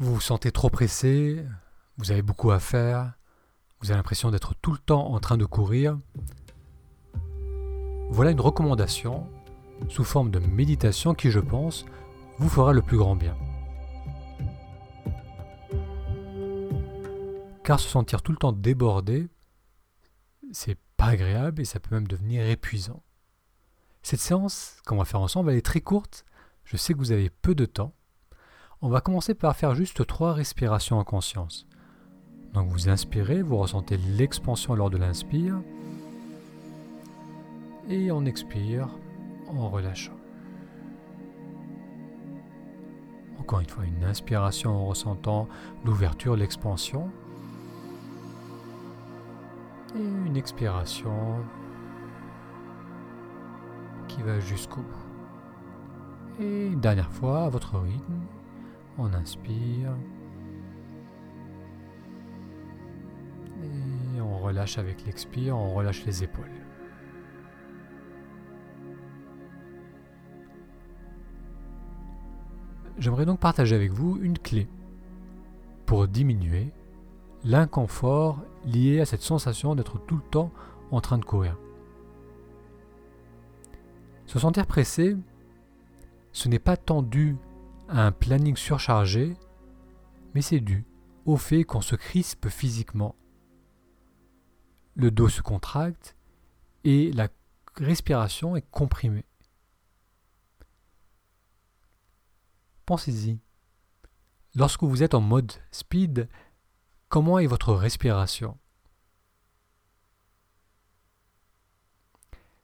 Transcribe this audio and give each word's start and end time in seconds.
Vous 0.00 0.14
vous 0.14 0.20
sentez 0.20 0.52
trop 0.52 0.70
pressé, 0.70 1.44
vous 1.96 2.12
avez 2.12 2.22
beaucoup 2.22 2.52
à 2.52 2.60
faire, 2.60 3.14
vous 3.80 3.90
avez 3.90 3.96
l'impression 3.96 4.30
d'être 4.30 4.54
tout 4.62 4.70
le 4.70 4.78
temps 4.78 5.12
en 5.12 5.18
train 5.18 5.36
de 5.36 5.44
courir. 5.44 5.98
Voilà 8.08 8.30
une 8.30 8.40
recommandation 8.40 9.28
sous 9.88 10.04
forme 10.04 10.30
de 10.30 10.38
méditation 10.38 11.14
qui, 11.14 11.32
je 11.32 11.40
pense, 11.40 11.84
vous 12.38 12.48
fera 12.48 12.72
le 12.72 12.80
plus 12.80 12.96
grand 12.96 13.16
bien. 13.16 13.36
Car 17.64 17.80
se 17.80 17.88
sentir 17.88 18.22
tout 18.22 18.30
le 18.30 18.38
temps 18.38 18.52
débordé, 18.52 19.28
c'est 20.52 20.78
pas 20.96 21.06
agréable 21.06 21.60
et 21.60 21.64
ça 21.64 21.80
peut 21.80 21.96
même 21.96 22.06
devenir 22.06 22.48
épuisant. 22.48 23.02
Cette 24.02 24.20
séance 24.20 24.76
qu'on 24.86 24.96
va 24.96 25.04
faire 25.04 25.20
ensemble, 25.20 25.50
elle 25.50 25.58
est 25.58 25.66
très 25.66 25.80
courte. 25.80 26.24
Je 26.62 26.76
sais 26.76 26.94
que 26.94 26.98
vous 26.98 27.10
avez 27.10 27.30
peu 27.30 27.56
de 27.56 27.66
temps. 27.66 27.94
On 28.80 28.88
va 28.88 29.00
commencer 29.00 29.34
par 29.34 29.56
faire 29.56 29.74
juste 29.74 30.06
trois 30.06 30.32
respirations 30.32 31.00
en 31.00 31.04
conscience. 31.04 31.66
Donc 32.54 32.68
vous 32.68 32.88
inspirez, 32.88 33.42
vous 33.42 33.56
ressentez 33.56 33.96
l'expansion 33.96 34.76
lors 34.76 34.88
de 34.88 34.96
l'inspire. 34.96 35.60
Et 37.88 38.12
on 38.12 38.24
expire 38.24 38.88
en 39.48 39.68
relâchant. 39.68 40.16
Encore 43.40 43.58
une 43.58 43.68
fois, 43.68 43.84
une 43.84 44.04
inspiration 44.04 44.70
en 44.70 44.86
ressentant 44.86 45.48
l'ouverture, 45.84 46.36
l'expansion. 46.36 47.10
Et 49.96 50.00
une 50.00 50.36
expiration 50.36 51.38
qui 54.06 54.22
va 54.22 54.38
jusqu'au 54.38 54.82
bout. 54.82 56.44
Et 56.44 56.66
une 56.68 56.80
dernière 56.80 57.10
fois, 57.10 57.48
votre 57.48 57.76
rythme, 57.76 58.20
on 58.98 59.12
inspire. 59.14 59.96
Et 64.16 64.20
on 64.20 64.38
relâche 64.38 64.78
avec 64.78 65.04
l'expire, 65.06 65.56
on 65.56 65.74
relâche 65.74 66.04
les 66.04 66.24
épaules. 66.24 66.50
J'aimerais 72.98 73.26
donc 73.26 73.38
partager 73.38 73.76
avec 73.76 73.92
vous 73.92 74.18
une 74.20 74.38
clé 74.38 74.68
pour 75.86 76.08
diminuer 76.08 76.72
l'inconfort 77.44 78.42
lié 78.64 79.00
à 79.00 79.06
cette 79.06 79.22
sensation 79.22 79.76
d'être 79.76 79.98
tout 79.98 80.16
le 80.16 80.22
temps 80.22 80.50
en 80.90 81.00
train 81.00 81.18
de 81.18 81.24
courir. 81.24 81.56
Se 84.26 84.38
sentir 84.38 84.66
pressé, 84.66 85.16
ce 86.32 86.48
n'est 86.48 86.58
pas 86.58 86.76
tant 86.76 87.02
dû 87.02 87.36
un 87.88 88.12
planning 88.12 88.56
surchargé, 88.56 89.36
mais 90.34 90.42
c'est 90.42 90.60
dû 90.60 90.86
au 91.24 91.36
fait 91.36 91.64
qu'on 91.64 91.80
se 91.80 91.96
crispe 91.96 92.48
physiquement. 92.48 93.16
Le 94.94 95.10
dos 95.10 95.28
se 95.28 95.42
contracte 95.42 96.16
et 96.84 97.12
la 97.12 97.28
respiration 97.76 98.56
est 98.56 98.68
comprimée. 98.70 99.24
Pensez-y. 102.86 103.38
Lorsque 104.54 104.82
vous 104.82 105.02
êtes 105.02 105.14
en 105.14 105.20
mode 105.20 105.52
speed, 105.70 106.28
comment 107.08 107.38
est 107.38 107.46
votre 107.46 107.74
respiration? 107.74 108.58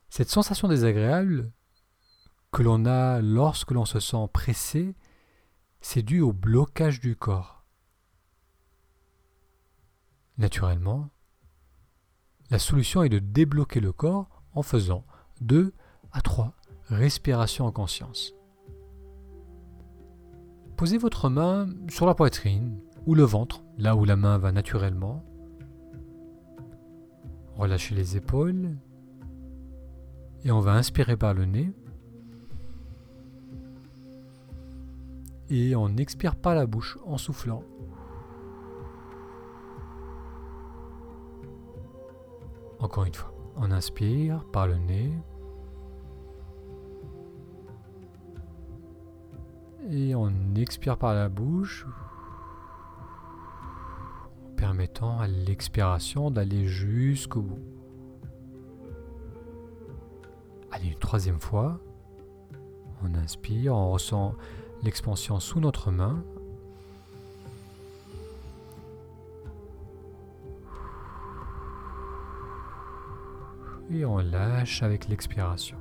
Cette 0.08 0.30
sensation 0.30 0.68
désagréable 0.68 1.52
que 2.52 2.62
l'on 2.62 2.86
a 2.86 3.20
lorsque 3.20 3.72
l'on 3.72 3.84
se 3.84 4.00
sent 4.00 4.28
pressé, 4.32 4.94
c'est 5.84 6.02
dû 6.02 6.22
au 6.22 6.32
blocage 6.32 6.98
du 6.98 7.14
corps. 7.14 7.62
Naturellement, 10.38 11.10
la 12.50 12.58
solution 12.58 13.02
est 13.02 13.10
de 13.10 13.18
débloquer 13.18 13.80
le 13.80 13.92
corps 13.92 14.42
en 14.54 14.62
faisant 14.62 15.04
2 15.42 15.74
à 16.10 16.22
3 16.22 16.54
respirations 16.86 17.66
en 17.66 17.70
conscience. 17.70 18.32
Posez 20.78 20.96
votre 20.96 21.28
main 21.28 21.68
sur 21.90 22.06
la 22.06 22.14
poitrine 22.14 22.80
ou 23.04 23.14
le 23.14 23.24
ventre, 23.24 23.62
là 23.76 23.94
où 23.94 24.06
la 24.06 24.16
main 24.16 24.38
va 24.38 24.52
naturellement. 24.52 25.22
Relâchez 27.56 27.94
les 27.94 28.16
épaules 28.16 28.74
et 30.44 30.50
on 30.50 30.60
va 30.60 30.72
inspirer 30.72 31.18
par 31.18 31.34
le 31.34 31.44
nez. 31.44 31.74
Et 35.50 35.76
on 35.76 35.96
expire 35.96 36.36
par 36.36 36.54
la 36.54 36.66
bouche 36.66 36.98
en 37.06 37.18
soufflant. 37.18 37.62
Encore 42.78 43.04
une 43.04 43.14
fois, 43.14 43.32
on 43.56 43.70
inspire 43.70 44.44
par 44.52 44.66
le 44.66 44.76
nez. 44.76 45.12
Et 49.90 50.14
on 50.14 50.30
expire 50.56 50.96
par 50.96 51.12
la 51.14 51.28
bouche, 51.28 51.86
permettant 54.56 55.18
à 55.18 55.26
l'expiration 55.26 56.30
d'aller 56.30 56.66
jusqu'au 56.66 57.42
bout. 57.42 57.62
Allez, 60.70 60.88
une 60.88 60.98
troisième 60.98 61.40
fois. 61.40 61.80
On 63.02 63.14
inspire, 63.14 63.74
on 63.74 63.92
ressent 63.92 64.34
l'expansion 64.84 65.40
sous 65.40 65.60
notre 65.60 65.90
main. 65.90 66.22
Et 73.90 74.04
on 74.04 74.18
lâche 74.18 74.82
avec 74.82 75.08
l'expiration. 75.08 75.78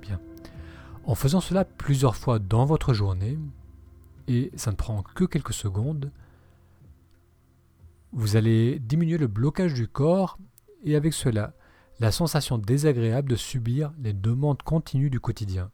Bien. 0.00 0.20
En 1.04 1.14
faisant 1.14 1.40
cela 1.40 1.64
plusieurs 1.64 2.16
fois 2.16 2.38
dans 2.38 2.64
votre 2.64 2.92
journée, 2.92 3.38
et 4.28 4.50
ça 4.56 4.70
ne 4.70 4.76
prend 4.76 5.02
que 5.02 5.24
quelques 5.24 5.52
secondes, 5.52 6.10
vous 8.12 8.36
allez 8.36 8.78
diminuer 8.78 9.18
le 9.18 9.26
blocage 9.26 9.74
du 9.74 9.88
corps 9.88 10.38
et 10.84 10.96
avec 10.96 11.12
cela, 11.12 11.54
la 12.00 12.10
sensation 12.10 12.56
désagréable 12.56 13.30
de 13.30 13.36
subir 13.36 13.92
les 13.98 14.14
demandes 14.14 14.62
continues 14.62 15.10
du 15.10 15.20
quotidien. 15.20 15.70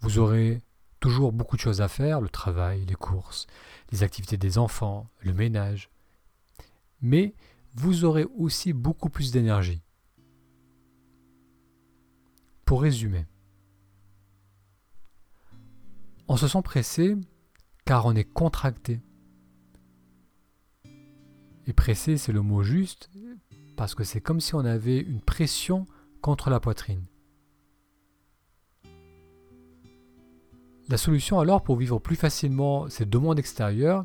Vous 0.00 0.18
aurez 0.18 0.62
toujours 1.00 1.32
beaucoup 1.32 1.56
de 1.56 1.62
choses 1.62 1.80
à 1.80 1.88
faire, 1.88 2.20
le 2.20 2.28
travail, 2.28 2.84
les 2.84 2.94
courses, 2.94 3.46
les 3.90 4.02
activités 4.02 4.36
des 4.36 4.58
enfants, 4.58 5.08
le 5.20 5.32
ménage. 5.32 5.90
Mais 7.00 7.34
vous 7.74 8.04
aurez 8.04 8.24
aussi 8.36 8.74
beaucoup 8.74 9.08
plus 9.08 9.32
d'énergie. 9.32 9.82
Pour 12.66 12.82
résumer, 12.82 13.26
on 16.28 16.36
se 16.36 16.46
sent 16.46 16.62
pressé 16.62 17.16
car 17.86 18.04
on 18.04 18.14
est 18.14 18.24
contracté, 18.24 19.00
et 21.66 21.72
pressé, 21.72 22.16
c'est 22.16 22.32
le 22.32 22.42
mot 22.42 22.62
juste, 22.62 23.10
parce 23.76 23.94
que 23.94 24.04
c'est 24.04 24.20
comme 24.20 24.40
si 24.40 24.54
on 24.54 24.64
avait 24.64 24.98
une 24.98 25.20
pression 25.20 25.86
contre 26.20 26.50
la 26.50 26.60
poitrine. 26.60 27.04
La 30.88 30.96
solution 30.96 31.40
alors 31.40 31.62
pour 31.62 31.76
vivre 31.76 31.98
plus 31.98 32.16
facilement 32.16 32.88
ces 32.88 33.04
demandes 33.04 33.38
extérieures, 33.38 34.04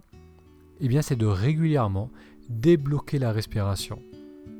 eh 0.79 0.87
bien 0.87 1.01
c'est 1.01 1.15
de 1.15 1.27
régulièrement 1.27 2.09
débloquer 2.49 3.19
la 3.19 3.31
respiration, 3.31 4.01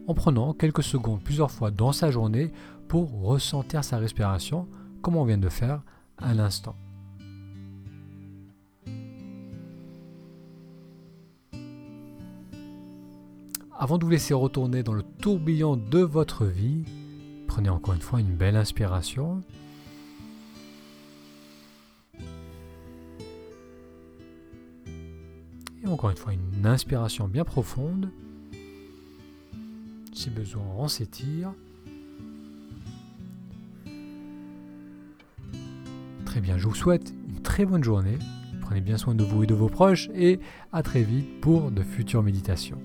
en 0.08 0.14
prenant 0.14 0.54
quelques 0.54 0.84
secondes 0.84 1.24
plusieurs 1.24 1.52
fois 1.52 1.72
dans 1.72 1.92
sa 1.92 2.12
journée 2.12 2.52
pour 2.88 3.22
ressentir 3.22 3.84
sa 3.84 3.98
respiration, 3.98 4.68
comme 5.02 5.16
on 5.16 5.26
vient 5.26 5.38
de 5.38 5.50
faire 5.50 5.82
à 6.18 6.34
l'instant. 6.34 6.76
Avant 13.82 13.98
de 13.98 14.06
vous 14.06 14.12
laisser 14.12 14.36
retourner 14.36 14.84
dans 14.84 14.94
le 14.94 15.02
tourbillon 15.02 15.76
de 15.76 15.98
votre 15.98 16.46
vie, 16.46 16.84
prenez 17.48 17.70
encore 17.70 17.96
une 17.96 18.02
fois 18.02 18.20
une 18.20 18.36
belle 18.36 18.56
inspiration. 18.56 19.42
Et 25.84 25.88
encore 25.88 26.12
une 26.12 26.18
fois, 26.18 26.34
une 26.34 26.68
inspiration 26.68 27.28
bien 27.28 27.44
profonde. 27.44 28.12
Si 30.14 30.30
besoin, 30.30 30.62
on 30.78 30.88
s'étire. 30.88 31.52
Très 36.26 36.40
bien, 36.40 36.60
je 36.60 36.68
vous 36.68 36.76
souhaite 36.76 37.16
une 37.28 37.42
très 37.42 37.66
bonne 37.66 37.84
journée. 37.84 38.20
Prenez 38.62 38.82
bien 38.82 38.98
soin 38.98 39.16
de 39.16 39.24
vous 39.24 39.42
et 39.42 39.48
de 39.48 39.56
vos 39.56 39.70
proches 39.70 40.08
et 40.14 40.40
à 40.72 40.84
très 40.84 41.02
vite 41.02 41.42
pour 41.42 41.72
de 41.72 41.82
futures 41.82 42.22
méditations. 42.22 42.78